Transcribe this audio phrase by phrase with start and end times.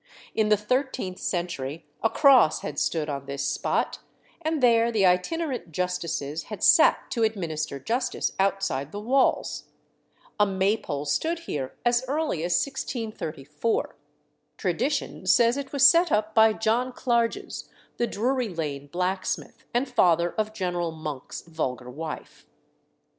[0.33, 3.99] In the thirteenth century a cross had stood on this spot,
[4.41, 9.65] and there the itinerant justices had sat to administer justice outside the walls.
[10.39, 13.95] A Maypole stood here as early as 1634.
[14.57, 20.31] Tradition says it was set up by John Clarges, the Drury Lane blacksmith, and father
[20.33, 22.47] of General Monk's vulgar wife.